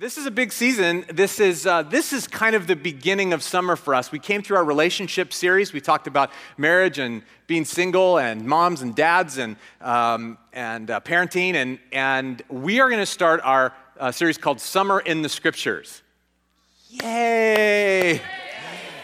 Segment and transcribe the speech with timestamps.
[0.00, 1.04] This is a big season.
[1.12, 4.12] This is, uh, this is kind of the beginning of summer for us.
[4.12, 5.72] We came through our relationship series.
[5.72, 11.00] We talked about marriage and being single and moms and dads and, um, and uh,
[11.00, 11.54] parenting.
[11.54, 16.02] And, and we are going to start our uh, series called Summer in the Scriptures.
[16.90, 18.22] Yay!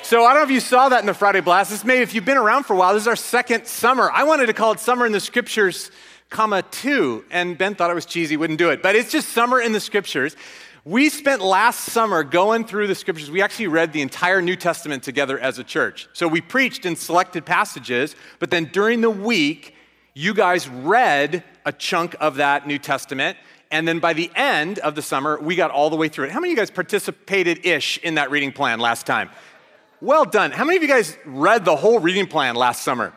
[0.04, 1.70] So I don't know if you saw that in the Friday Blast.
[1.70, 4.12] This may, if you've been around for a while, this is our second summer.
[4.12, 5.90] I wanted to call it Summer in the Scriptures,
[6.30, 7.24] comma, two.
[7.32, 8.80] And Ben thought it was cheesy, wouldn't do it.
[8.80, 10.36] But it's just Summer in the Scriptures.
[10.86, 13.30] We spent last summer going through the scriptures.
[13.30, 16.08] We actually read the entire New Testament together as a church.
[16.12, 19.74] So we preached in selected passages, but then during the week,
[20.12, 23.38] you guys read a chunk of that New Testament.
[23.70, 26.32] And then by the end of the summer, we got all the way through it.
[26.32, 29.30] How many of you guys participated ish in that reading plan last time?
[30.02, 30.50] Well done.
[30.50, 33.14] How many of you guys read the whole reading plan last summer?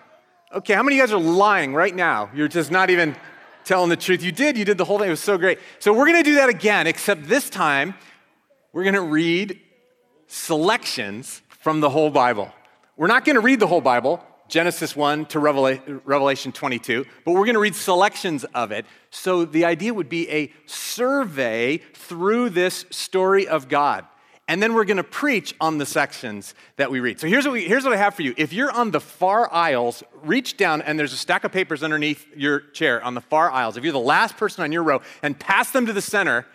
[0.54, 2.30] Okay, how many of you guys are lying right now?
[2.34, 3.14] You're just not even
[3.68, 4.24] telling the truth.
[4.24, 5.08] You did, you did the whole thing.
[5.08, 5.60] It was so great.
[5.80, 7.94] So we're going to do that again, except this time
[8.74, 9.60] we're going to read
[10.28, 12.52] selections from the whole Bible.
[12.96, 17.46] We're not going to read the whole Bible, Genesis 1 to Revelation 22, but we're
[17.46, 18.86] going to read selections of it.
[19.12, 24.06] So the idea would be a survey through this story of God.
[24.48, 27.20] And then we're going to preach on the sections that we read.
[27.20, 28.34] So here's what, we, here's what I have for you.
[28.38, 32.26] If you're on the far aisles, reach down and there's a stack of papers underneath
[32.36, 33.76] your chair on the far aisles.
[33.76, 36.46] If you're the last person on your row, and pass them to the center.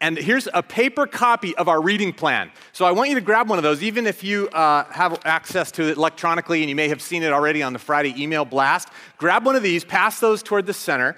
[0.00, 2.52] And here's a paper copy of our reading plan.
[2.72, 5.72] So I want you to grab one of those, even if you uh, have access
[5.72, 8.88] to it electronically and you may have seen it already on the Friday email blast.
[9.16, 11.16] Grab one of these, pass those toward the center.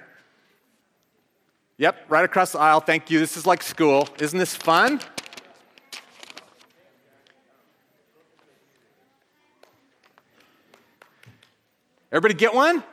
[1.77, 2.79] Yep, right across the aisle.
[2.79, 3.19] Thank you.
[3.19, 4.07] This is like school.
[4.19, 5.01] Isn't this fun?
[12.11, 12.83] Everybody get one?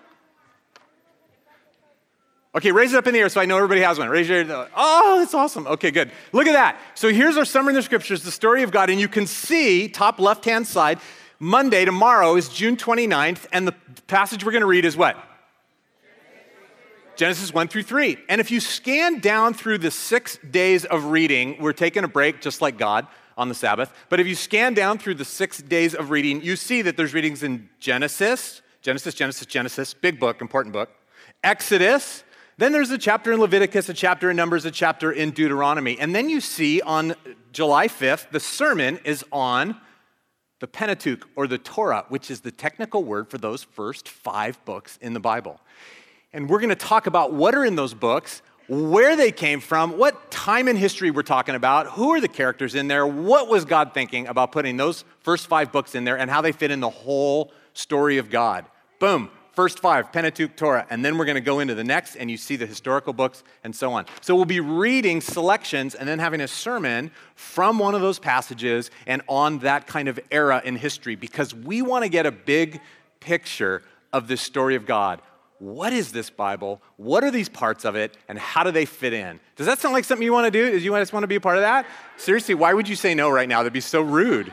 [2.54, 4.08] Okay, raise it up in the air so I know everybody has one.
[4.08, 5.66] Raise your Oh, that's awesome.
[5.66, 6.10] Okay, good.
[6.32, 6.80] Look at that.
[6.94, 9.88] So here's our summary in the scriptures, the story of God, and you can see
[9.88, 10.98] top left-hand side,
[11.38, 13.74] Monday, tomorrow is June 29th, and the
[14.08, 15.16] passage we're going to read is what?
[17.14, 18.16] Genesis 1 through 3.
[18.28, 22.40] And if you scan down through the six days of reading, we're taking a break
[22.40, 23.92] just like God on the Sabbath.
[24.08, 27.14] But if you scan down through the six days of reading, you see that there's
[27.14, 30.90] readings in Genesis, Genesis, Genesis, Genesis, big book, important book.
[31.42, 32.24] Exodus,
[32.58, 35.98] then there's a chapter in Leviticus, a chapter in Numbers, a chapter in Deuteronomy.
[35.98, 37.14] And then you see on
[37.52, 39.76] July 5th, the sermon is on
[40.60, 44.98] the Pentateuch or the Torah, which is the technical word for those first five books
[45.00, 45.60] in the Bible.
[46.32, 49.96] And we're going to talk about what are in those books, where they came from,
[49.96, 53.64] what time in history we're talking about, who are the characters in there, what was
[53.64, 56.80] God thinking about putting those first five books in there, and how they fit in
[56.80, 58.64] the whole story of God.
[58.98, 62.30] Boom, first five, Pentateuch, Torah, and then we're going to go into the next, and
[62.30, 64.06] you see the historical books and so on.
[64.20, 68.90] So we'll be reading selections and then having a sermon from one of those passages
[69.06, 72.80] and on that kind of era in history because we want to get a big
[73.20, 75.22] picture of this story of God.
[75.60, 76.80] What is this Bible?
[76.96, 78.16] What are these parts of it?
[78.28, 79.40] And how do they fit in?
[79.56, 80.70] Does that sound like something you want to do?
[80.70, 81.86] Do you just want to be a part of that?
[82.16, 83.58] Seriously, why would you say no right now?
[83.58, 84.52] That'd be so rude.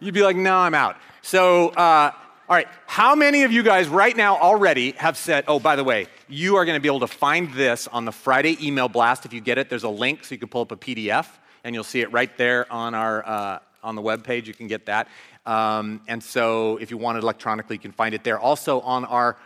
[0.00, 0.96] You'd be like, no, I'm out.
[1.24, 2.12] So, uh,
[2.50, 5.82] all right, how many of you guys right now already have said, oh, by the
[5.82, 9.24] way, you are going to be able to find this on the Friday email blast.
[9.24, 11.26] If you get it, there's a link so you can pull up a PDF
[11.64, 14.46] and you'll see it right there on, our, uh, on the web page.
[14.46, 15.08] You can get that.
[15.46, 18.38] Um, and so if you want it electronically, you can find it there.
[18.38, 19.38] Also on our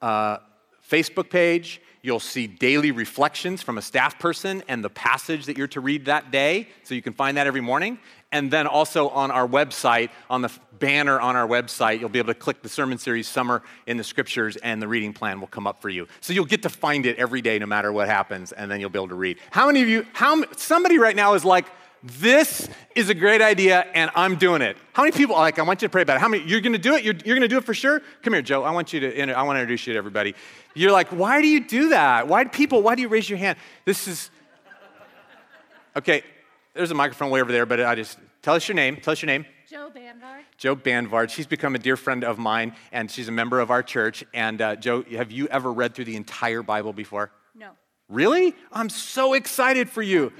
[0.00, 0.38] uh,
[0.90, 5.66] Facebook page, you'll see daily reflections from a staff person and the passage that you're
[5.66, 6.68] to read that day.
[6.84, 7.98] So you can find that every morning.
[8.30, 12.32] And then also on our website, on the banner on our website, you'll be able
[12.32, 15.66] to click the sermon series Summer in the Scriptures, and the reading plan will come
[15.66, 16.06] up for you.
[16.20, 18.90] So you'll get to find it every day, no matter what happens, and then you'll
[18.90, 19.38] be able to read.
[19.50, 21.66] How many of you, how, somebody right now is like,
[22.20, 24.76] this is a great idea and I'm doing it.
[24.92, 26.20] How many people, like, I want you to pray about it.
[26.20, 27.04] How many, you're gonna do it?
[27.04, 28.00] You're, you're gonna do it for sure?
[28.22, 28.62] Come here, Joe.
[28.62, 30.34] I want you to, I wanna introduce you to everybody.
[30.74, 32.28] You're like, why do you do that?
[32.28, 33.58] Why, do people, why do you raise your hand?
[33.84, 34.30] This is,
[35.96, 36.22] okay,
[36.74, 38.96] there's a microphone way over there, but I just, tell us your name.
[38.96, 39.46] Tell us your name.
[39.68, 40.44] Joe Banvard.
[40.58, 41.30] Joe Banvard.
[41.30, 44.22] She's become a dear friend of mine, and she's a member of our church.
[44.32, 47.32] And uh, Joe, have you ever read through the entire Bible before?
[47.54, 47.70] No.
[48.08, 48.54] Really?
[48.72, 50.32] I'm so excited for you.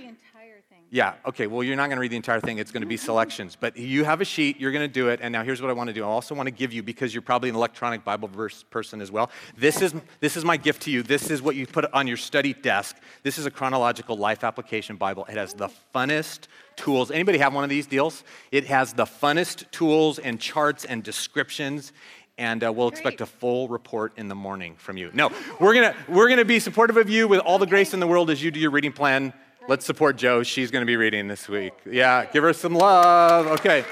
[0.91, 1.25] The entire thing.
[1.25, 2.59] Yeah, okay, well, you're not going to read the entire thing.
[2.59, 3.57] It's going to be selections.
[3.59, 5.21] But you have a sheet, you're going to do it.
[5.23, 6.05] And now here's what I want to do.
[6.05, 9.11] I also want to give you, because you're probably an electronic Bible verse person as
[9.11, 11.03] well, this is, this is my gift to you.
[11.03, 12.97] This is what you put on your study desk.
[13.23, 15.27] This is a chronological life application Bible.
[15.29, 16.47] It has the funnest
[16.77, 17.11] tools.
[17.11, 18.23] Anybody have one of these deals?
[18.53, 21.93] It has the funnest tools and charts and descriptions
[22.39, 25.11] and uh, we'll expect a full report in the morning from you.
[25.15, 28.07] No, we're gonna we're gonna be supportive of you with all the grace in the
[28.07, 29.33] world as you do your reading plan
[29.69, 30.45] Let's support Joe.
[30.45, 31.73] She's going to be reading this week.
[31.85, 33.49] Yeah, give her some love.
[33.49, 33.85] Okay.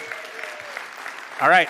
[1.41, 1.69] All right.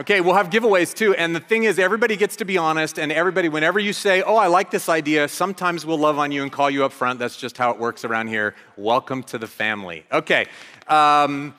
[0.00, 1.14] Okay, we'll have giveaways too.
[1.14, 4.34] And the thing is, everybody gets to be honest, and everybody, whenever you say, Oh,
[4.34, 7.20] I like this idea, sometimes we'll love on you and call you up front.
[7.20, 8.56] That's just how it works around here.
[8.76, 10.04] Welcome to the family.
[10.10, 10.46] Okay.
[10.88, 11.54] Um,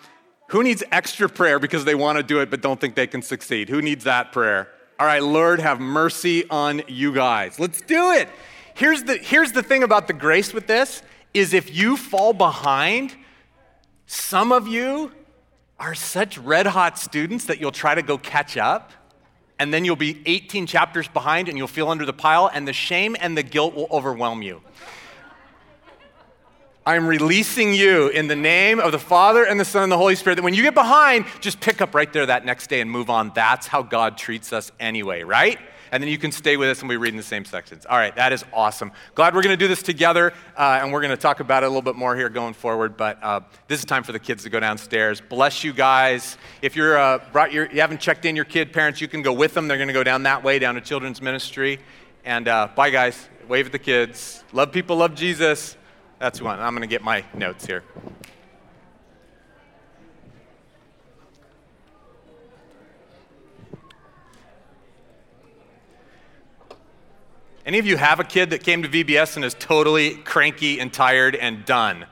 [0.49, 3.21] who needs extra prayer because they want to do it but don't think they can
[3.21, 3.69] succeed?
[3.69, 4.67] Who needs that prayer?
[4.99, 7.57] All right, Lord, have mercy on you guys.
[7.57, 8.27] Let's do it.
[8.75, 11.01] Here's the, here's the thing about the grace with this
[11.33, 13.15] is if you fall behind,
[14.05, 15.13] some of you
[15.79, 18.91] are such red hot students that you'll try to go catch up,
[19.59, 22.73] and then you'll be 18 chapters behind and you'll feel under the pile, and the
[22.73, 24.61] shame and the guilt will overwhelm you.
[26.85, 30.15] I'm releasing you in the name of the Father and the Son and the Holy
[30.15, 30.35] Spirit.
[30.35, 33.09] That when you get behind, just pick up right there that next day and move
[33.09, 33.31] on.
[33.33, 35.57] That's how God treats us anyway, right?
[35.95, 37.85] And then you can stay with us and we read in the same sections.
[37.85, 38.91] All right, that is awesome.
[39.15, 41.67] Glad we're going to do this together, uh, and we're going to talk about it
[41.67, 42.97] a little bit more here going forward.
[42.97, 43.39] But uh,
[43.69, 45.21] this is time for the kids to go downstairs.
[45.21, 46.37] Bless you guys.
[46.61, 49.31] If you're uh, brought your, you haven't checked in your kid parents, you can go
[49.31, 49.69] with them.
[49.69, 51.79] They're going to go down that way, down to children's ministry.
[52.25, 53.29] And uh, bye, guys.
[53.47, 54.43] Wave at the kids.
[54.51, 55.77] Love people, love Jesus.
[56.19, 56.59] That's one.
[56.59, 57.83] I'm going to get my notes here.
[67.65, 70.93] Any of you have a kid that came to VBS and is totally cranky and
[70.93, 72.05] tired and done?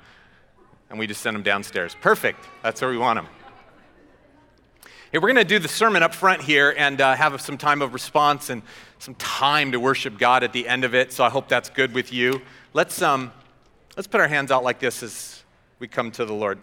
[0.89, 1.95] And we just send them downstairs.
[2.01, 2.43] Perfect.
[2.63, 3.27] That's where we want them.
[5.11, 7.83] Hey, we're going to do the sermon up front here and uh, have some time
[7.83, 8.63] of response and
[8.97, 11.13] some time to worship God at the end of it.
[11.13, 12.41] So I hope that's good with you.
[12.73, 13.31] Let's, um,
[13.95, 15.43] let's put our hands out like this as
[15.77, 16.57] we come to the Lord.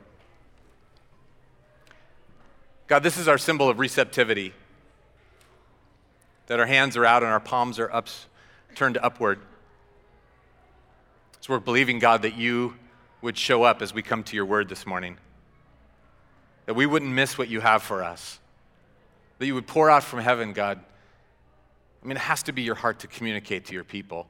[2.89, 4.53] God, this is our symbol of receptivity.
[6.49, 8.09] That our hands are out and our palms are up
[8.75, 9.41] turned upward.
[11.41, 12.75] So we're believing, God, that you
[13.23, 15.17] would show up as we come to your word this morning.
[16.67, 18.39] That we wouldn't miss what you have for us.
[19.39, 20.81] That you would pour out from heaven, God.
[22.03, 24.27] I mean, it has to be your heart to communicate to your people.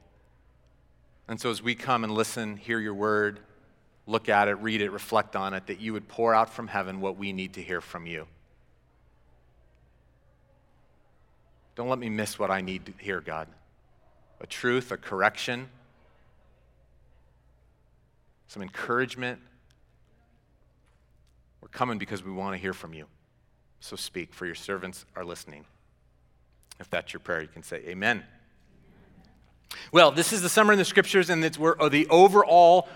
[1.27, 3.39] And so as we come and listen, hear your word,
[4.07, 7.01] look at it, read it, reflect on it, that you would pour out from heaven
[7.01, 8.25] what we need to hear from you.
[11.75, 13.47] Don't let me miss what I need to hear, God
[14.41, 15.69] a truth, a correction,
[18.47, 19.39] some encouragement.
[21.61, 23.05] We're coming because we want to hear from you.
[23.79, 25.65] So speak, for your servants are listening.
[26.79, 28.23] If that's your prayer, you can say amen.
[29.91, 32.89] Well, this is the summer in the scriptures, and it's where, uh, the overall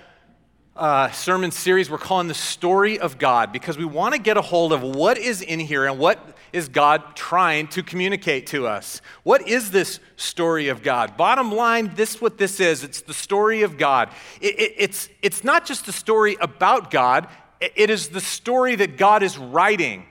[0.76, 4.42] uh, sermon series we're calling the story of God because we want to get a
[4.42, 6.20] hold of what is in here and what
[6.52, 9.02] is God trying to communicate to us.
[9.24, 11.16] What is this story of God?
[11.16, 12.84] Bottom line, this what this is.
[12.84, 14.10] It's the story of God.
[14.42, 17.28] It, it, it's, it's not just the story about God,
[17.62, 20.06] it is the story that God is writing.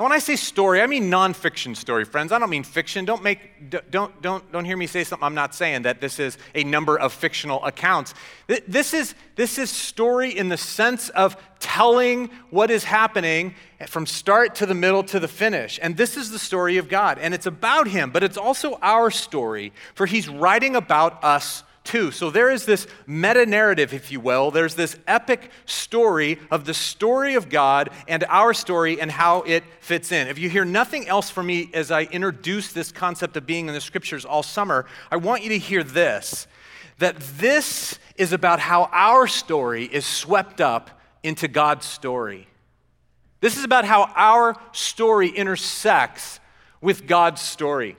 [0.00, 2.32] And when I say story, I mean nonfiction story, friends.
[2.32, 3.04] I don't mean fiction.
[3.04, 6.38] Don't make don't don't don't hear me say something I'm not saying that this is
[6.54, 8.14] a number of fictional accounts.
[8.46, 13.54] This is this is story in the sense of telling what is happening
[13.88, 15.78] from start to the middle to the finish.
[15.82, 17.18] And this is the story of God.
[17.18, 22.10] And it's about him, but it's also our story, for he's writing about us too.
[22.10, 24.50] So there is this meta narrative, if you will.
[24.50, 29.64] There's this epic story of the story of God and our story and how it
[29.80, 30.28] fits in.
[30.28, 33.74] If you hear nothing else from me as I introduce this concept of being in
[33.74, 36.46] the scriptures all summer, I want you to hear this
[36.98, 42.46] that this is about how our story is swept up into God's story.
[43.40, 46.40] This is about how our story intersects
[46.82, 47.96] with God's story.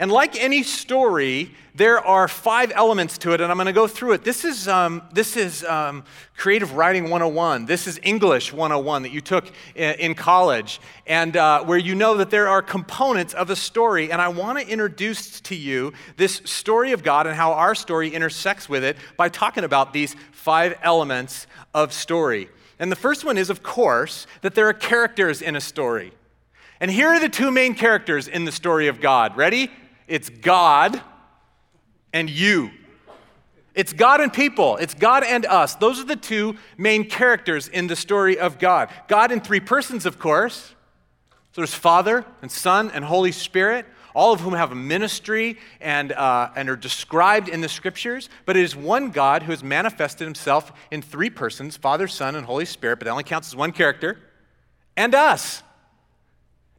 [0.00, 3.86] And like any story, there are five elements to it, and I'm going to go
[3.86, 4.24] through it.
[4.24, 6.04] This is, um, this is um,
[6.38, 7.66] Creative Writing 101.
[7.66, 12.30] This is English 101 that you took in, college, and uh, where you know that
[12.30, 14.10] there are components of a story.
[14.10, 18.08] And I want to introduce to you this story of God and how our story
[18.08, 22.48] intersects with it by talking about these five elements of story.
[22.78, 26.14] And the first one is, of course, that there are characters in a story.
[26.80, 29.36] And here are the two main characters in the story of God.
[29.36, 29.70] Ready?
[30.10, 31.00] It's God
[32.12, 32.72] and you.
[33.76, 34.76] It's God and people.
[34.78, 35.76] It's God and us.
[35.76, 38.90] Those are the two main characters in the story of God.
[39.06, 40.74] God in three persons, of course.
[41.52, 46.10] So there's Father and Son and Holy Spirit, all of whom have a ministry and,
[46.10, 48.28] uh, and are described in the scriptures.
[48.46, 52.46] But it is one God who has manifested himself in three persons Father, Son, and
[52.46, 54.18] Holy Spirit, but that only counts as one character,
[54.96, 55.62] and us.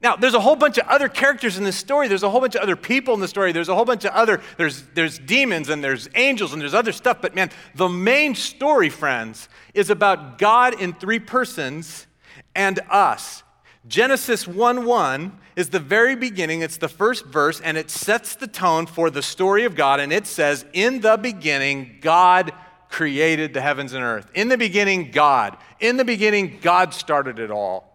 [0.01, 2.07] Now, there's a whole bunch of other characters in this story.
[2.07, 3.51] There's a whole bunch of other people in the story.
[3.51, 6.91] There's a whole bunch of other, there's, there's demons and there's angels and there's other
[6.91, 7.21] stuff.
[7.21, 12.07] But man, the main story, friends, is about God in three persons
[12.55, 13.43] and us.
[13.87, 18.47] Genesis 1 1 is the very beginning, it's the first verse, and it sets the
[18.47, 19.99] tone for the story of God.
[19.99, 22.53] And it says, In the beginning, God
[22.89, 24.29] created the heavens and earth.
[24.33, 25.57] In the beginning, God.
[25.79, 27.90] In the beginning, God started it all.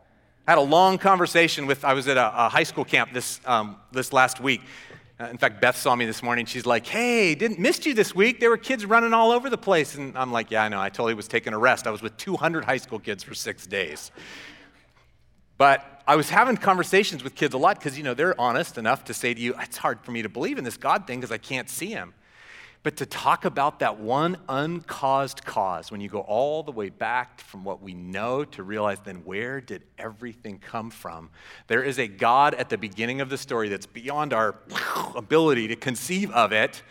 [0.46, 3.40] I had a long conversation with, I was at a, a high school camp this,
[3.46, 4.60] um, this last week.
[5.18, 6.46] Uh, in fact, Beth saw me this morning.
[6.46, 8.38] She's like, hey, didn't miss you this week.
[8.38, 9.96] There were kids running all over the place.
[9.96, 10.80] And I'm like, yeah, I know.
[10.80, 11.88] I totally was taking a rest.
[11.88, 14.12] I was with 200 high school kids for six days.
[15.58, 19.04] But I was having conversations with kids a lot because, you know, they're honest enough
[19.06, 21.32] to say to you, it's hard for me to believe in this God thing because
[21.32, 22.14] I can't see him.
[22.86, 27.40] But to talk about that one uncaused cause, when you go all the way back
[27.40, 31.30] from what we know to realize then where did everything come from?
[31.66, 34.54] There is a God at the beginning of the story that's beyond our
[35.16, 36.84] ability to conceive of it.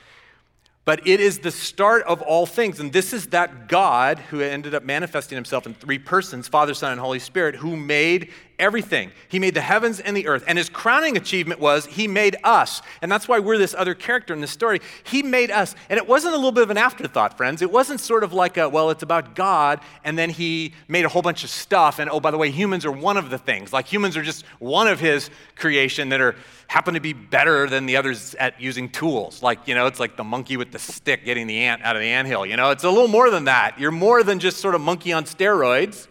[0.84, 2.82] But it is the start of all things.
[2.82, 6.92] And this is that God who ended up manifesting himself in three persons Father, Son,
[6.92, 9.12] and Holy Spirit, who made everything.
[9.28, 10.44] He made the heavens and the earth.
[10.48, 12.82] And his crowning achievement was he made us.
[13.02, 14.82] And that's why we're this other character in this story.
[15.04, 15.76] He made us.
[15.90, 17.62] And it wasn't a little bit of an afterthought, friends.
[17.62, 21.10] It wasn't sort of like a, well, it's about God, and then he made a
[21.10, 22.00] whole bunch of stuff.
[22.00, 23.74] And oh, by the way, humans are one of the things.
[23.74, 26.36] Like humans are just one of his creation that are
[26.68, 29.44] happen to be better than the others at using tools.
[29.44, 32.02] Like, you know, it's like the monkey with the stick getting the ant out of
[32.02, 32.46] the anthill.
[32.46, 33.80] You know, it's a little more than that.
[33.80, 36.08] You're more than just sort of monkey on steroids.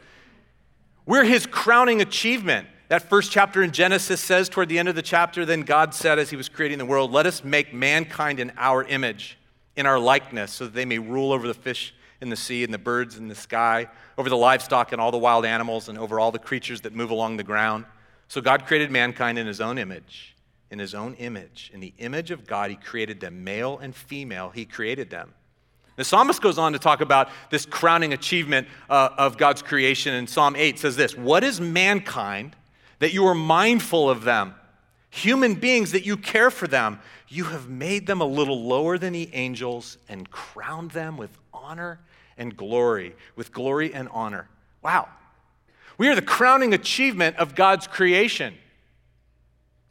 [1.07, 2.67] We're his crowning achievement.
[2.89, 6.19] That first chapter in Genesis says toward the end of the chapter, then God said
[6.19, 9.39] as he was creating the world, let us make mankind in our image,
[9.77, 12.73] in our likeness, so that they may rule over the fish in the sea and
[12.73, 16.19] the birds in the sky, over the livestock and all the wild animals, and over
[16.21, 17.85] all the creatures that move along the ground.
[18.29, 20.35] So God created mankind in his own image.
[20.71, 21.71] In his own image.
[21.75, 25.35] In the image of God, he created them, male and female, he created them.
[25.97, 30.15] The psalmist goes on to talk about this crowning achievement uh, of God's creation.
[30.15, 32.57] In Psalm 8 says this What is mankind
[32.99, 34.55] that you are mindful of them?
[35.11, 36.99] Human beings that you care for them.
[37.29, 42.01] You have made them a little lower than the angels and crowned them with honor
[42.37, 44.49] and glory, with glory and honor.
[44.83, 45.09] Wow.
[45.97, 48.55] We are the crowning achievement of God's creation.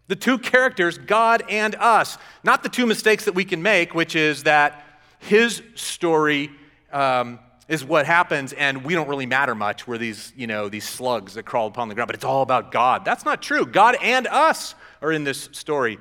[0.07, 2.17] The two characters, God and us.
[2.43, 4.85] Not the two mistakes that we can make, which is that
[5.23, 6.51] his story
[6.91, 9.87] um, is what happens, and we don't really matter much.
[9.87, 12.71] We're these, you know, these slugs that crawl upon the ground, but it's all about
[12.71, 13.05] God.
[13.05, 13.65] That's not true.
[13.65, 15.97] God and us are in this story.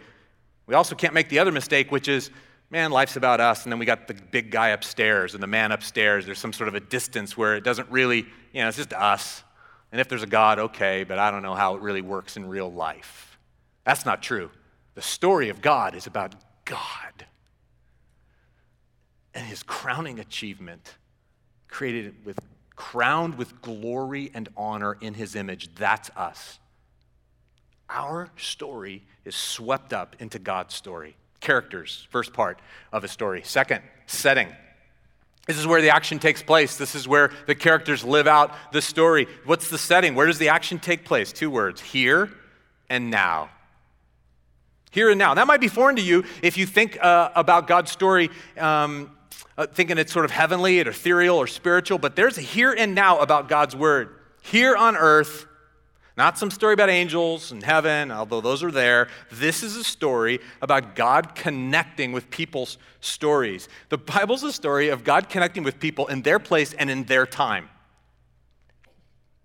[0.66, 2.30] We also can't make the other mistake, which is,
[2.70, 5.70] man, life's about us, and then we got the big guy upstairs and the man
[5.72, 6.26] upstairs.
[6.26, 9.44] There's some sort of a distance where it doesn't really, you know, it's just us.
[9.92, 12.48] And if there's a God, okay, but I don't know how it really works in
[12.48, 13.38] real life.
[13.84, 14.50] That's not true.
[14.94, 17.26] The story of God is about God
[19.34, 20.96] and his crowning achievement
[21.68, 22.38] created with
[22.76, 26.58] crowned with glory and honor in his image that's us.
[27.88, 31.16] Our story is swept up into god's story.
[31.40, 32.60] Characters first part
[32.92, 33.42] of a story.
[33.44, 34.48] Second setting.
[35.46, 36.76] This is where the action takes place.
[36.76, 39.26] This is where the characters live out the story.
[39.44, 40.14] What's the setting?
[40.14, 41.32] Where does the action take place?
[41.32, 42.30] Two words here
[42.88, 43.50] and now.
[44.92, 45.34] Here and now.
[45.34, 49.10] That might be foreign to you if you think uh, about god's story um,
[49.58, 52.94] Uh, thinking it's sort of heavenly or ethereal or spiritual, but there's a here and
[52.94, 54.08] now about God's word.
[54.42, 55.46] Here on earth,
[56.16, 59.08] not some story about angels and heaven, although those are there.
[59.30, 63.68] This is a story about God connecting with people's stories.
[63.88, 67.26] The Bible's a story of God connecting with people in their place and in their
[67.26, 67.68] time.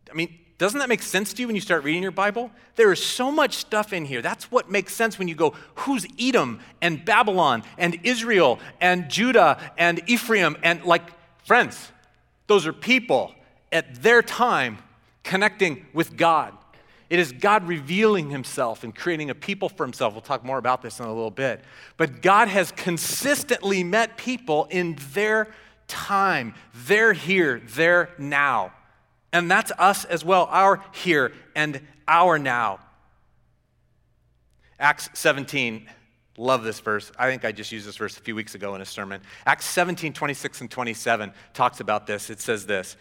[0.10, 2.50] I mean, doesn't that make sense to you when you start reading your Bible?
[2.76, 4.24] There is so much stuff in here.
[4.24, 9.60] That's what makes sense when you go, who's Edom and Babylon and Israel and Judah
[9.78, 10.58] and Ephraim?
[10.64, 11.04] And like,
[11.44, 11.92] friends,
[12.48, 13.36] those are people
[13.72, 14.80] at their time
[15.24, 16.54] connecting with God.
[17.10, 20.14] It is God revealing himself and creating a people for himself.
[20.14, 21.62] We'll talk more about this in a little bit.
[21.98, 25.54] But God has consistently met people in their
[25.88, 26.56] time.
[26.74, 28.74] They're here, they're now.
[29.34, 32.80] And that's us as well, our here and our now.
[34.80, 35.88] Acts 17,
[36.38, 37.12] love this verse.
[37.18, 39.22] I think I just used this verse a few weeks ago in a sermon.
[39.46, 42.30] Acts 17, 26 and 27 talks about this.
[42.30, 42.96] It says this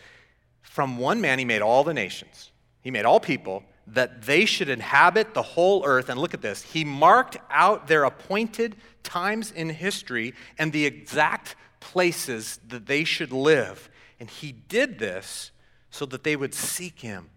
[0.62, 4.68] From one man he made all the nations, he made all people, that they should
[4.68, 6.08] inhabit the whole earth.
[6.08, 6.62] And look at this.
[6.62, 13.32] He marked out their appointed times in history and the exact places that they should
[13.32, 13.88] live.
[14.18, 15.52] And he did this
[15.96, 17.30] so that they would seek him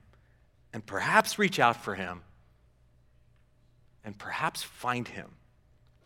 [0.74, 2.22] and perhaps reach out for him
[4.04, 5.32] and perhaps find him,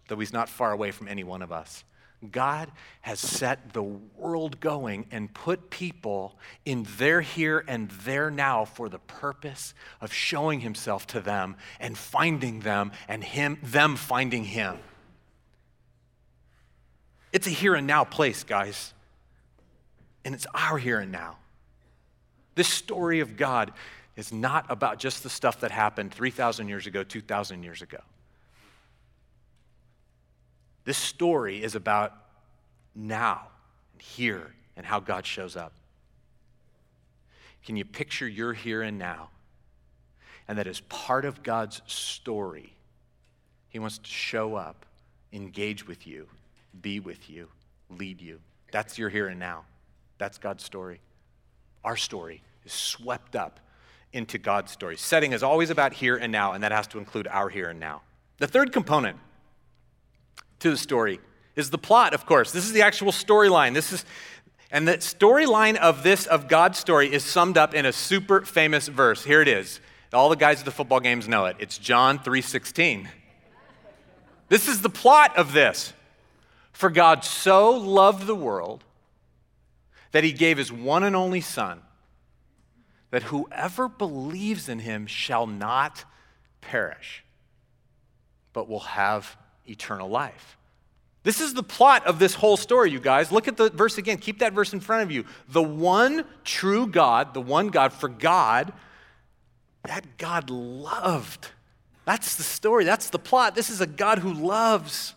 [0.07, 1.83] though he's not far away from any one of us.
[2.31, 8.65] God has set the world going and put people in their here and their now
[8.65, 14.45] for the purpose of showing himself to them and finding them and him them finding
[14.45, 14.77] him.
[17.33, 18.93] It's a here and now place, guys.
[20.23, 21.37] And it's our here and now.
[22.55, 23.71] This story of God
[24.15, 27.99] is not about just the stuff that happened 3,000 years ago, 2,000 years ago.
[30.85, 32.13] This story is about
[32.93, 33.47] now
[33.93, 35.73] and here and how God shows up.
[37.65, 39.29] Can you picture your here and now?
[40.47, 42.73] And that as part of God's story,
[43.69, 44.85] He wants to show up,
[45.31, 46.27] engage with you,
[46.81, 47.47] be with you,
[47.89, 48.39] lead you.
[48.71, 49.63] That's your here and now.
[50.17, 50.99] That's God's story.
[51.83, 53.59] Our story is swept up
[54.11, 54.95] into God's story.
[54.97, 57.79] Setting is always about here and now, and that has to include our here and
[57.79, 58.01] now.
[58.37, 59.17] The third component
[60.59, 61.19] to the story
[61.55, 62.51] is the plot, of course.
[62.51, 63.73] This is the actual storyline.
[63.73, 64.05] This is
[64.71, 68.87] and the storyline of this of God's story is summed up in a super famous
[68.87, 69.23] verse.
[69.23, 69.79] Here it is.
[70.11, 71.57] All the guys at the football games know it.
[71.59, 73.07] It's John 3:16.
[74.49, 75.93] This is the plot of this.
[76.71, 78.83] For God so loved the world
[80.13, 81.81] that he gave his one and only son
[83.11, 86.05] that whoever believes in him shall not
[86.61, 87.23] perish
[88.53, 89.35] but will have
[89.67, 90.57] eternal life.
[91.23, 93.31] This is the plot of this whole story, you guys.
[93.31, 94.17] Look at the verse again.
[94.17, 95.25] Keep that verse in front of you.
[95.49, 98.73] The one true God, the one God, for God,
[99.85, 101.49] that God loved.
[102.05, 102.83] That's the story.
[102.83, 103.55] That's the plot.
[103.55, 105.15] This is a God who loves.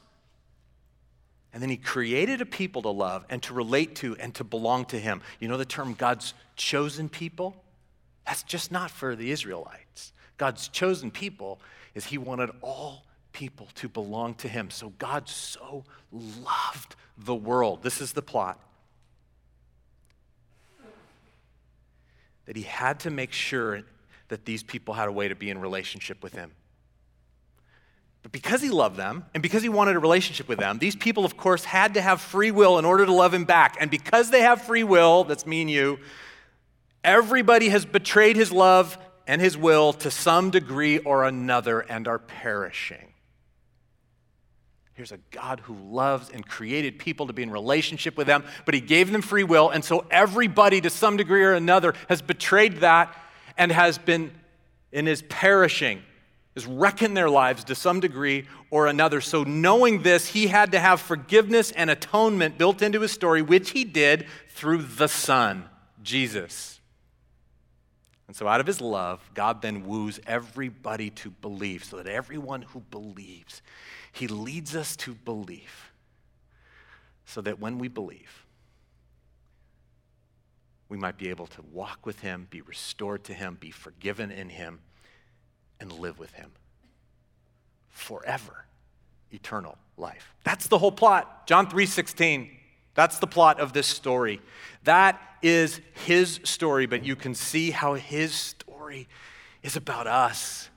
[1.57, 4.85] And then he created a people to love and to relate to and to belong
[4.85, 5.23] to him.
[5.41, 7.57] You know the term God's chosen people?
[8.27, 10.13] That's just not for the Israelites.
[10.37, 11.59] God's chosen people
[11.95, 14.69] is he wanted all people to belong to him.
[14.69, 17.83] So God so loved the world.
[17.83, 18.61] This is the plot.
[22.45, 23.81] That he had to make sure
[24.29, 26.50] that these people had a way to be in relationship with him.
[28.26, 31.25] But because he loved them and because he wanted a relationship with them, these people,
[31.25, 33.76] of course, had to have free will in order to love him back.
[33.78, 36.00] And because they have free will, that's me and you,
[37.04, 42.19] everybody has betrayed his love and his will to some degree or another and are
[42.19, 43.12] perishing.
[44.95, 48.75] Here's a God who loves and created people to be in relationship with them, but
[48.75, 49.71] he gave them free will.
[49.71, 53.17] And so everybody, to some degree or another, has betrayed that
[53.56, 54.32] and has been
[54.93, 56.02] and is perishing,
[56.56, 59.21] is wrecking their lives to some degree or another.
[59.21, 63.71] So, knowing this, he had to have forgiveness and atonement built into his story, which
[63.71, 65.66] he did through the Son,
[66.02, 66.80] Jesus.
[68.26, 72.62] And so, out of his love, God then woos everybody to believe, so that everyone
[72.62, 73.62] who believes
[74.16, 75.92] he leads us to belief
[77.26, 78.47] so that when we believe,
[80.88, 84.49] we might be able to walk with Him, be restored to Him, be forgiven in
[84.49, 84.78] Him,
[85.80, 86.50] and live with Him
[87.91, 88.65] forever.
[89.32, 90.34] Eternal life.
[90.45, 91.47] That's the whole plot.
[91.47, 92.50] John 3:16.
[92.95, 94.41] That's the plot of this story.
[94.84, 99.08] That is his story, but you can see how his story
[99.62, 100.71] is about us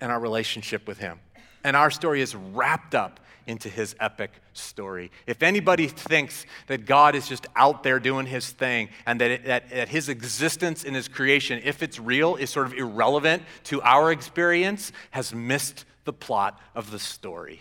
[0.00, 1.20] and our relationship with him.
[1.62, 5.10] And our story is wrapped up into his epic story.
[5.26, 9.44] If anybody thinks that God is just out there doing his thing and that, it,
[9.44, 13.82] that, that, his existence in his creation, if it's real, is sort of irrelevant to
[13.82, 17.60] our experience, has missed the plot of the story.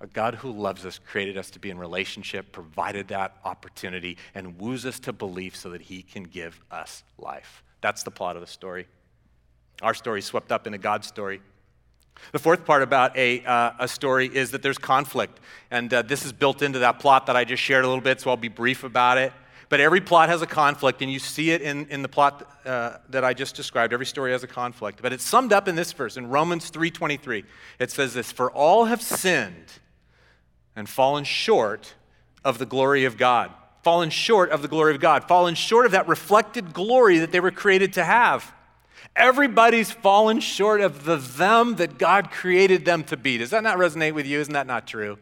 [0.00, 4.58] A God who loves us created us to be in relationship, provided that opportunity, and
[4.58, 7.62] woos us to belief so that he can give us life.
[7.82, 8.86] That's the plot of the story.
[9.82, 11.42] Our story swept up into God's story.
[12.32, 15.40] The fourth part about a, uh, a story is that there's conflict.
[15.70, 18.20] And uh, this is built into that plot that I just shared a little bit,
[18.20, 19.32] so I'll be brief about it.
[19.68, 22.98] But every plot has a conflict, and you see it in, in the plot uh,
[23.10, 23.92] that I just described.
[23.92, 25.00] Every story has a conflict.
[25.00, 27.44] But it's summed up in this verse, in Romans 3.23.
[27.78, 29.78] It says this, For all have sinned
[30.74, 31.94] and fallen short
[32.44, 33.52] of the glory of God.
[33.82, 35.28] Fallen short of the glory of God.
[35.28, 38.52] Fallen short of that reflected glory that they were created to have.
[39.16, 43.38] Everybody's fallen short of the them that God created them to be.
[43.38, 44.40] Does that not resonate with you?
[44.40, 45.18] Isn't that not true?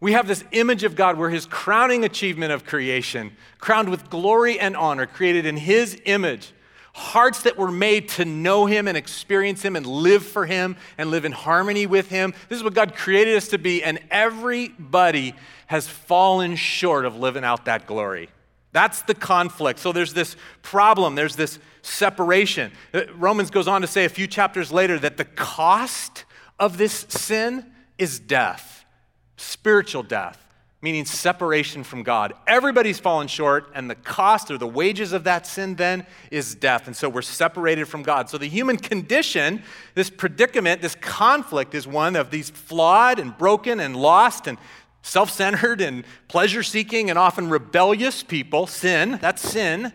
[0.00, 4.58] We have this image of God where his crowning achievement of creation, crowned with glory
[4.58, 6.52] and honor, created in his image,
[6.94, 11.10] hearts that were made to know him and experience him and live for him and
[11.10, 12.32] live in harmony with him.
[12.48, 15.34] This is what God created us to be, and everybody
[15.66, 18.28] has fallen short of living out that glory.
[18.72, 19.78] That's the conflict.
[19.78, 22.72] So there's this problem, there's this separation.
[22.92, 26.24] Uh, Romans goes on to say a few chapters later that the cost
[26.58, 27.64] of this sin
[27.96, 28.84] is death,
[29.36, 30.48] spiritual death
[30.80, 32.34] meaning separation from God.
[32.46, 36.86] Everybody's fallen short, and the cost or the wages of that sin then is death.
[36.86, 38.30] And so we're separated from God.
[38.30, 43.80] So the human condition, this predicament, this conflict is one of these flawed and broken
[43.80, 44.56] and lost and
[45.02, 48.66] self centered and pleasure seeking and often rebellious people.
[48.66, 49.92] Sin, that's sin.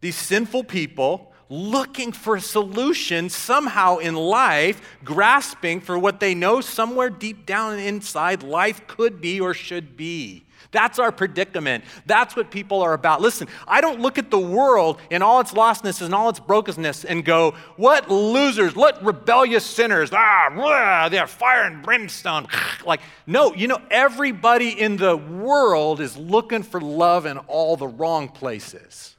[0.00, 6.60] These sinful people looking for a solution somehow in life, grasping for what they know
[6.60, 10.46] somewhere deep down inside life could be or should be.
[10.72, 11.84] That's our predicament.
[12.06, 13.20] That's what people are about.
[13.20, 17.04] Listen, I don't look at the world in all its lostness and all its brokenness
[17.04, 22.46] and go, what losers, what rebellious sinners, ah, they're fire and brimstone.
[22.86, 27.88] like, no, you know, everybody in the world is looking for love in all the
[27.88, 29.16] wrong places.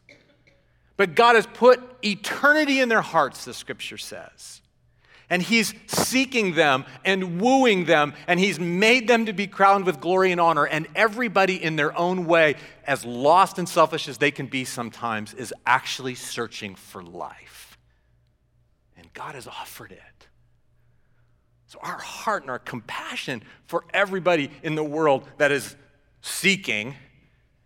[0.96, 4.61] But God has put eternity in their hearts, the scripture says.
[5.32, 10.02] And He's seeking them and wooing them, and He's made them to be crowned with
[10.02, 10.66] glory and honor.
[10.66, 15.34] And everybody, in their own way, as lost and selfish as they can be sometimes,
[15.34, 17.78] is actually searching for life.
[18.98, 20.28] And God has offered it.
[21.68, 25.78] So, our heart and our compassion for everybody in the world that is
[26.22, 26.96] seeking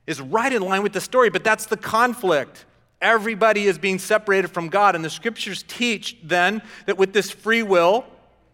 [0.05, 2.65] is right in line with the story, but that's the conflict.
[3.01, 4.95] Everybody is being separated from God.
[4.95, 8.05] And the scriptures teach then that with this free will,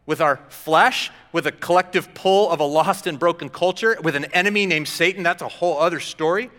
[0.05, 4.25] with our flesh, with a collective pull of a lost and broken culture, with an
[4.25, 6.49] enemy named Satan, that's a whole other story.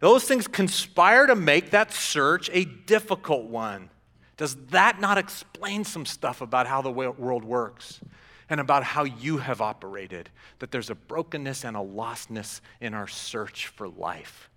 [0.00, 3.90] Those things conspire to make that search a difficult one.
[4.36, 8.00] Does that not explain some stuff about how the world works
[8.48, 10.30] and about how you have operated?
[10.60, 14.50] That there's a brokenness and a lostness in our search for life.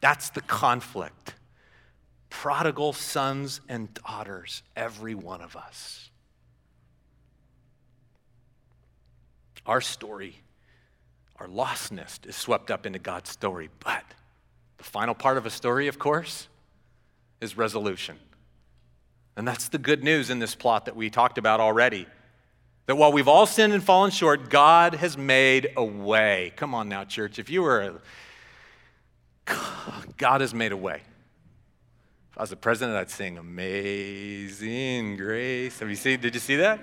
[0.00, 1.34] That's the conflict
[2.30, 6.10] prodigal sons and daughters, every one of us.
[9.66, 10.36] Our story,
[11.36, 14.04] our lostness is swept up into God's story, but
[14.78, 16.48] the final part of a story, of course,
[17.40, 18.18] is resolution.
[19.36, 22.06] And that's the good news in this plot that we talked about already.
[22.86, 26.52] That while we've all sinned and fallen short, God has made a way.
[26.56, 27.38] Come on now, church.
[27.38, 28.00] If you were,
[29.46, 29.54] a,
[30.16, 31.02] God has made a way.
[32.40, 35.78] I was the president, I'd sing Amazing Grace.
[35.78, 36.80] Have you seen, did you see that?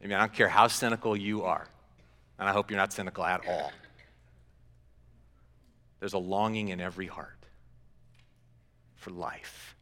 [0.00, 1.66] I mean, I don't care how cynical you are,
[2.38, 3.72] and I hope you're not cynical at all.
[5.98, 7.46] There's a longing in every heart
[8.94, 9.74] for life.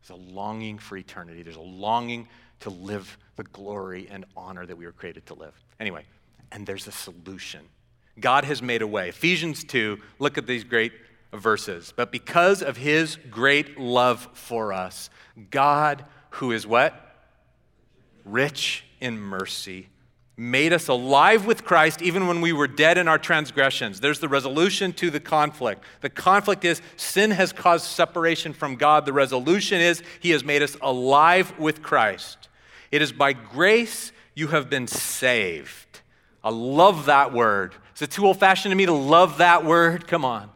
[0.00, 1.42] There's a longing for eternity.
[1.42, 2.26] There's a longing
[2.60, 5.52] to live the glory and honor that we were created to live.
[5.78, 6.06] Anyway,
[6.52, 7.60] and there's a solution.
[8.18, 9.10] God has made a way.
[9.10, 10.92] Ephesians 2, look at these great
[11.32, 11.92] verses.
[11.94, 15.10] But because of his great love for us,
[15.50, 16.94] God, who is what?
[18.24, 19.88] Rich in mercy,
[20.36, 24.00] made us alive with Christ even when we were dead in our transgressions.
[24.00, 25.84] There's the resolution to the conflict.
[26.00, 29.04] The conflict is sin has caused separation from God.
[29.04, 32.48] The resolution is he has made us alive with Christ.
[32.92, 36.00] It is by grace you have been saved.
[36.44, 37.74] I love that word.
[37.96, 40.06] Is it too old fashioned to me to love that word?
[40.06, 40.50] Come on.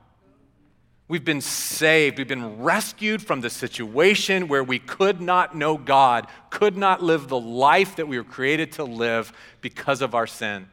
[1.13, 2.17] We've been saved.
[2.17, 7.29] We've been rescued from the situation where we could not know God, could not live
[7.29, 10.71] the life that we were created to live because of our sin.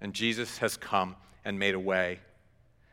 [0.00, 2.20] And Jesus has come and made a way.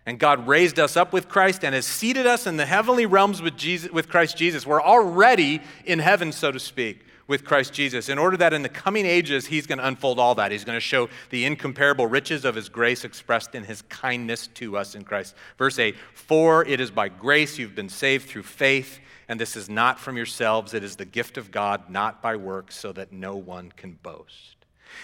[0.05, 3.41] And God raised us up with Christ and has seated us in the heavenly realms
[3.41, 4.67] with, Jesus, with Christ Jesus.
[4.67, 8.69] We're already in heaven, so to speak with Christ Jesus, in order that in the
[8.69, 10.51] coming ages, he's going to unfold all that.
[10.51, 14.75] He's going to show the incomparable riches of his grace expressed in his kindness to
[14.75, 15.35] us in Christ.
[15.55, 19.69] Verse 8 For it is by grace you've been saved through faith, and this is
[19.69, 23.35] not from yourselves, it is the gift of God, not by works, so that no
[23.35, 24.55] one can boast.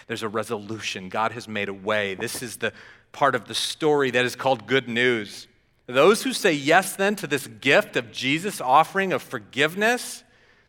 [0.08, 1.10] There's a resolution.
[1.10, 2.16] God has made a way.
[2.16, 2.74] This is the
[3.12, 5.48] part of the story that is called good news.
[5.86, 10.24] Those who say yes then to this gift of Jesus' offering of forgiveness,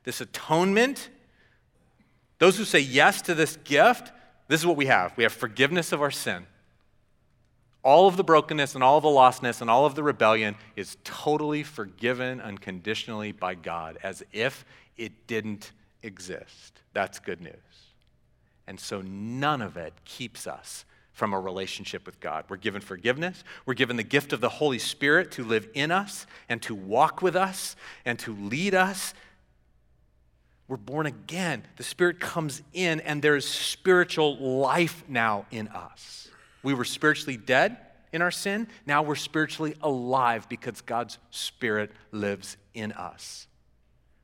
[0.05, 1.09] this atonement,
[2.39, 4.13] those who say yes to this gift,
[4.49, 6.47] this is what we have we have forgiveness of our sin.
[7.83, 10.97] All of the brokenness and all of the lostness and all of the rebellion is
[11.05, 14.65] totally forgiven unconditionally by God as if
[14.97, 15.71] it didn't
[16.03, 16.81] exist.
[16.95, 17.55] That's good news.
[18.67, 22.45] And so none of it keeps us from a relationship with God.
[22.49, 23.43] We're given forgiveness.
[23.65, 27.23] We're given the gift of the Holy Spirit to live in us and to walk
[27.23, 29.15] with us and to lead us
[30.69, 31.65] we're born again.
[31.77, 36.29] The Spirit comes in, and there's spiritual life now in us.
[36.63, 37.77] We were spiritually dead
[38.13, 38.67] in our sin.
[38.87, 43.47] Now we're spiritually alive because God's Spirit lives in us.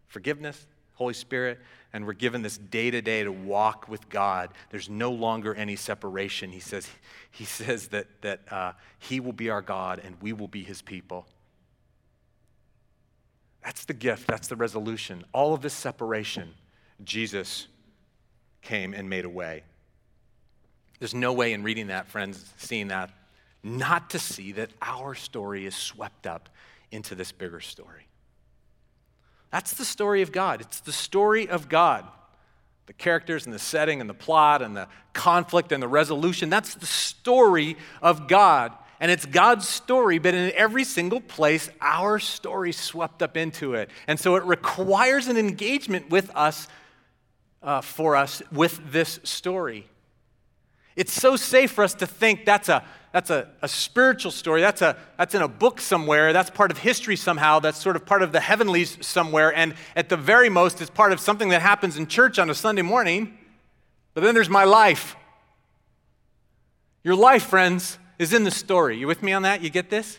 [0.09, 1.61] Forgiveness, Holy Spirit,
[1.93, 5.77] and we're given this day to day to walk with God, there's no longer any
[5.77, 6.51] separation.
[6.51, 6.89] He says,
[7.31, 10.83] he says that, that uh, He will be our God and we will be His
[10.83, 11.27] people.
[13.65, 15.25] That's the gift, that's the resolution.
[15.33, 16.55] All of this separation,
[17.05, 17.69] Jesus
[18.61, 19.63] came and made a way.
[20.99, 23.11] There's no way in reading that, friends, seeing that,
[23.63, 26.49] not to see that our story is swept up
[26.91, 28.07] into this bigger story.
[29.51, 30.61] That's the story of God.
[30.61, 32.07] It's the story of God.
[32.87, 36.51] The characters and the setting and the plot and the conflict and the resolution.
[36.51, 38.73] That's the story of God.
[39.03, 43.91] And it's God's story, but in every single place, our story swept up into it.
[44.07, 46.69] And so it requires an engagement with us,
[47.65, 49.89] uh, for us, with this story.
[50.95, 54.63] It's so safe for us to think that's a that's a, a spiritual story.
[54.63, 56.33] That's, a, that's in a book somewhere.
[56.33, 57.59] That's part of history somehow.
[57.59, 59.55] That's sort of part of the heavenlies somewhere.
[59.55, 62.55] And at the very most, it's part of something that happens in church on a
[62.55, 63.37] Sunday morning.
[64.15, 65.15] But then there's my life.
[67.05, 68.99] Your life, friends, is in the story.
[68.99, 69.63] You with me on that?
[69.63, 70.19] You get this?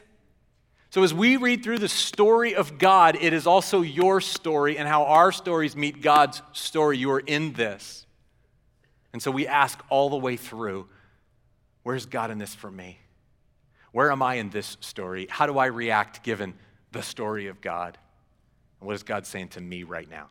[0.89, 4.88] So, as we read through the story of God, it is also your story and
[4.88, 7.00] how our stories meet God's story.
[7.00, 8.06] You are in this.
[9.12, 10.88] And so we ask all the way through
[11.84, 13.00] Where's God in this for me?
[13.92, 15.28] Where am I in this story?
[15.30, 16.54] How do I react given
[16.92, 17.98] the story of God?
[18.80, 20.30] And what is God saying to me right now?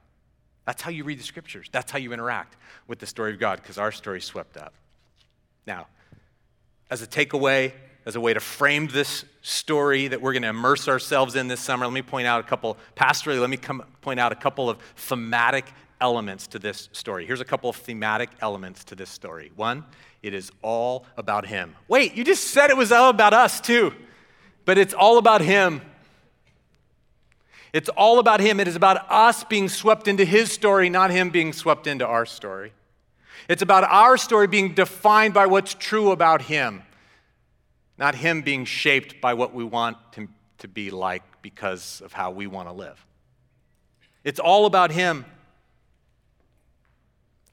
[0.66, 1.68] That's how you read the scriptures.
[1.70, 2.56] That's how you interact
[2.86, 4.74] with the story of God, because our story swept up.
[5.66, 5.86] Now,
[6.92, 7.72] as a takeaway,
[8.04, 11.58] as a way to frame this story that we're going to immerse ourselves in this
[11.58, 14.68] summer, let me point out a couple, pastorally, let me come, point out a couple
[14.68, 15.64] of thematic
[16.02, 17.24] elements to this story.
[17.24, 19.52] Here's a couple of thematic elements to this story.
[19.56, 19.86] One,
[20.22, 21.74] it is all about Him.
[21.88, 23.94] Wait, you just said it was all about us too,
[24.66, 25.80] but it's all about Him.
[27.72, 28.60] It's all about Him.
[28.60, 32.26] It is about us being swept into His story, not Him being swept into our
[32.26, 32.74] story.
[33.48, 36.82] It's about our story being defined by what's true about Him,
[37.98, 40.28] not Him being shaped by what we want Him
[40.58, 43.04] to be like because of how we want to live.
[44.24, 45.24] It's all about Him.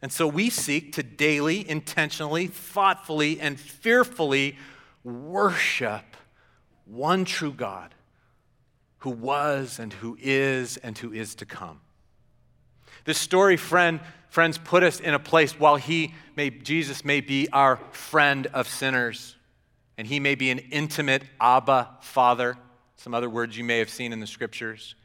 [0.02, 4.56] And so we seek to daily, intentionally, thoughtfully, and fearfully
[5.04, 6.15] worship
[6.86, 7.93] one true God
[8.99, 11.82] who was and who is and who is to come.
[13.05, 17.47] This story, friend, friends, put us in a place while he may, Jesus may be
[17.51, 19.35] our friend of sinners,
[19.97, 22.57] and he may be an intimate Abba Father,
[22.95, 24.95] some other words you may have seen in the scriptures.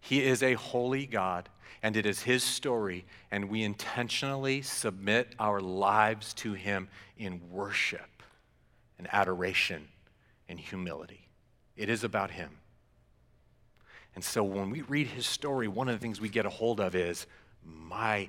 [0.00, 1.48] He is a holy God
[1.84, 6.88] and it is His story, and we intentionally submit our lives to Him
[7.18, 8.22] in worship
[8.96, 9.86] and adoration
[10.48, 11.28] and humility.
[11.76, 12.48] It is about Him.
[14.14, 16.80] And so when we read His story, one of the things we get a hold
[16.80, 17.26] of is
[17.64, 18.28] my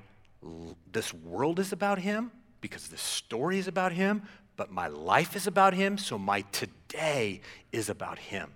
[0.92, 4.22] this world is about Him because the story is about Him,
[4.58, 8.52] but my life is about Him, so my today is about Him.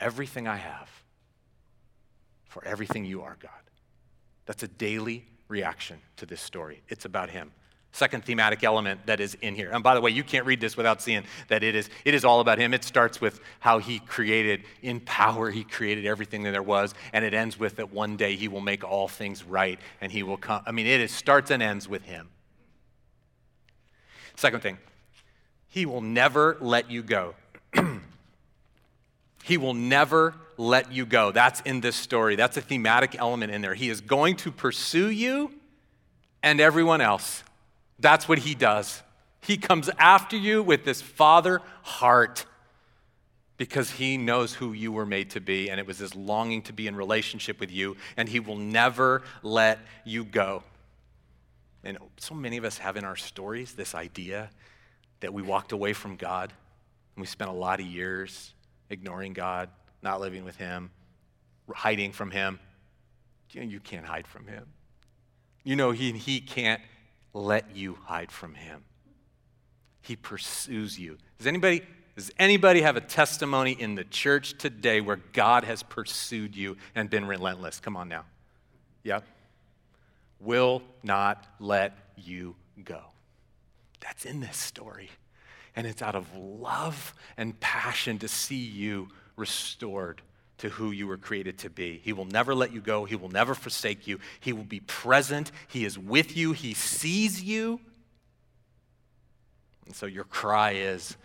[0.00, 0.90] Everything I have
[2.48, 3.50] for everything you are, God.
[4.46, 6.82] That's a daily reaction to this story.
[6.88, 7.52] It's about Him.
[7.96, 9.70] Second thematic element that is in here.
[9.72, 12.26] And by the way, you can't read this without seeing that it is, it is
[12.26, 12.74] all about Him.
[12.74, 17.24] It starts with how He created, in power, He created everything that there was, and
[17.24, 20.36] it ends with that one day He will make all things right and He will
[20.36, 20.60] come.
[20.66, 22.28] I mean, it is, starts and ends with Him.
[24.34, 24.76] Second thing,
[25.66, 27.34] He will never let you go.
[29.42, 31.32] he will never let you go.
[31.32, 32.36] That's in this story.
[32.36, 33.72] That's a thematic element in there.
[33.72, 35.50] He is going to pursue you
[36.42, 37.42] and everyone else.
[37.98, 39.02] That's what he does.
[39.40, 42.46] He comes after you with this father heart
[43.56, 46.72] because he knows who you were made to be, and it was his longing to
[46.72, 50.62] be in relationship with you, and he will never let you go.
[51.84, 54.50] And so many of us have in our stories this idea
[55.20, 56.52] that we walked away from God
[57.14, 58.52] and we spent a lot of years
[58.90, 59.70] ignoring God,
[60.02, 60.90] not living with Him,
[61.72, 62.58] hiding from Him.
[63.52, 64.66] You, know, you can't hide from Him.
[65.64, 66.82] You know, he, he can't
[67.36, 68.82] let you hide from Him.
[70.00, 71.18] He pursues you.
[71.38, 71.82] Does anybody,
[72.14, 77.10] does anybody have a testimony in the church today where God has pursued you and
[77.10, 77.78] been relentless?
[77.80, 78.24] Come on now.
[79.02, 79.24] Yep.
[80.40, 83.00] Will not let you go.
[84.00, 85.10] That's in this story.
[85.74, 90.22] And it's out of love and passion to see you restored
[90.58, 92.00] to who you were created to be.
[92.02, 93.04] He will never let you go.
[93.04, 94.18] He will never forsake you.
[94.40, 95.52] He will be present.
[95.68, 96.52] He is with you.
[96.52, 97.80] He sees you.
[99.84, 101.16] And so your cry is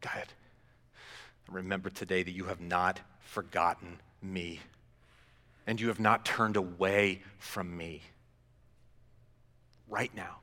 [0.00, 0.26] God,
[1.50, 4.60] remember today that you have not forgotten me.
[5.66, 8.02] and you have not turned away from me.
[9.88, 10.38] Right now,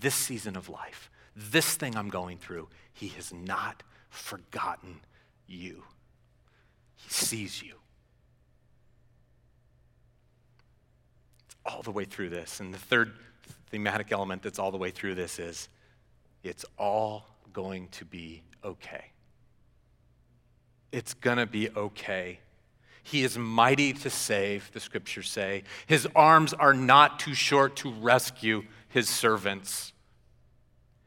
[0.00, 5.00] this season of life, this thing I'm going through, he has not forgotten
[5.46, 5.82] you.
[7.04, 7.74] He sees you.
[11.46, 12.60] It's all the way through this.
[12.60, 13.12] And the third
[13.70, 15.68] thematic element that's all the way through this is
[16.42, 19.06] it's all going to be okay.
[20.92, 22.38] It's going to be okay.
[23.02, 25.64] He is mighty to save, the scriptures say.
[25.86, 29.93] His arms are not too short to rescue his servants.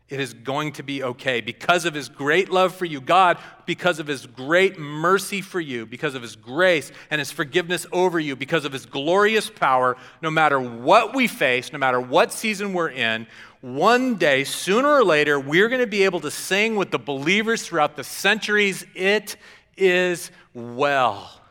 [0.09, 3.99] It is going to be okay because of his great love for you, God, because
[3.99, 8.37] of his great mercy for you, because of his grace and his forgiveness over you,
[8.37, 12.89] because of his glorious power, no matter what we face, no matter what season we're
[12.89, 13.27] in,
[13.59, 17.63] one day, sooner or later, we're going to be able to sing with the believers
[17.63, 19.35] throughout the centuries It
[19.75, 21.41] is well.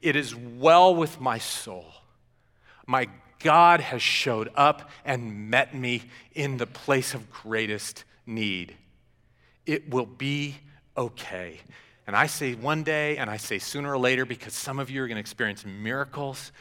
[0.00, 1.86] It is well with my soul.
[2.86, 3.08] My
[3.40, 8.76] God has showed up and met me in the place of greatest need.
[9.66, 10.56] It will be
[10.96, 11.60] okay.
[12.06, 15.02] And I say one day, and I say sooner or later, because some of you
[15.02, 16.52] are going to experience miracles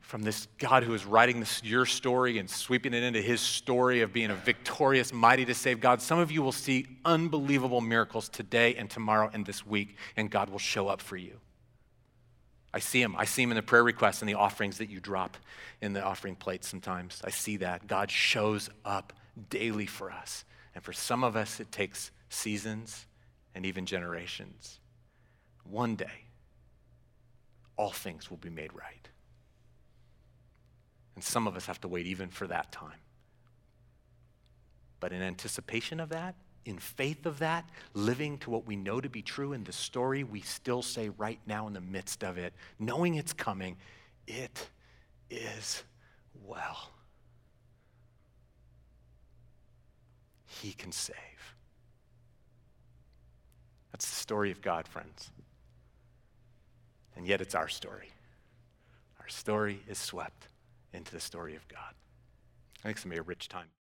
[0.00, 4.00] from this God who is writing this, your story and sweeping it into his story
[4.02, 6.00] of being a victorious, mighty to save God.
[6.00, 10.50] Some of you will see unbelievable miracles today and tomorrow and this week, and God
[10.50, 11.40] will show up for you.
[12.74, 13.14] I see him.
[13.16, 15.36] I see him in the prayer requests and the offerings that you drop
[15.80, 17.22] in the offering plate sometimes.
[17.24, 17.86] I see that.
[17.86, 19.12] God shows up
[19.48, 20.44] daily for us.
[20.74, 23.06] And for some of us, it takes seasons
[23.54, 24.80] and even generations.
[25.62, 26.24] One day,
[27.76, 29.08] all things will be made right.
[31.14, 32.98] And some of us have to wait even for that time.
[34.98, 36.34] But in anticipation of that,
[36.64, 40.24] in faith of that, living to what we know to be true in the story,
[40.24, 43.76] we still say right now in the midst of it, knowing it's coming,
[44.26, 44.68] it
[45.30, 45.82] is
[46.46, 46.90] well.
[50.46, 51.16] He can save.
[53.92, 55.30] That's the story of God, friends.
[57.16, 58.08] And yet it's our story.
[59.20, 60.48] Our story is swept
[60.92, 61.94] into the story of God.
[62.84, 63.68] I think a rich time.